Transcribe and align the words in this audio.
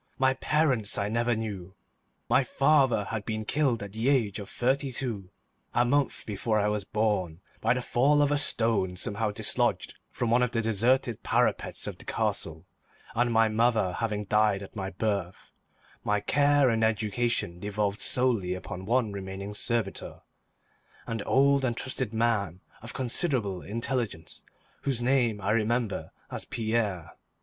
My 0.17 0.33
parents 0.33 0.97
I 0.97 1.09
never 1.09 1.35
knew. 1.35 1.75
My 2.27 2.43
father 2.43 3.03
had 3.11 3.23
been 3.23 3.45
killed 3.45 3.83
at 3.83 3.93
the 3.93 4.09
age 4.09 4.39
of 4.39 4.49
thirty 4.49 4.91
two, 4.91 5.29
a 5.75 5.85
month 5.85 6.25
before 6.25 6.57
I 6.57 6.69
was 6.69 6.83
born, 6.85 7.39
by 7.59 7.75
the 7.75 7.83
fall 7.83 8.23
of 8.23 8.31
a 8.31 8.37
stone 8.39 8.97
somehow 8.97 9.29
dislodged 9.29 9.93
from 10.09 10.31
one 10.31 10.41
of 10.41 10.49
the 10.49 10.61
deserted 10.63 11.21
parapets 11.21 11.85
of 11.85 11.99
the 11.99 12.05
castle, 12.05 12.65
and 13.13 13.31
my 13.31 13.47
mother 13.47 13.93
having 13.93 14.25
died 14.25 14.63
at 14.63 14.75
my 14.75 14.89
birth, 14.89 15.51
my 16.03 16.19
care 16.19 16.71
and 16.71 16.83
education 16.83 17.59
devolved 17.59 17.99
solely 17.99 18.55
upon 18.55 18.85
one 18.87 19.11
remaining 19.11 19.53
servitor, 19.53 20.21
an 21.05 21.21
old 21.27 21.63
and 21.63 21.77
trusted 21.77 22.11
man 22.11 22.59
of 22.81 22.95
considerable 22.95 23.61
intelligence, 23.61 24.41
whose 24.81 24.99
name 25.03 25.39
I 25.39 25.51
remember 25.51 26.09
as 26.31 26.45
Pierre. 26.45 27.11